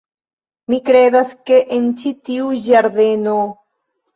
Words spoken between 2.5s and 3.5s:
ĝardeno...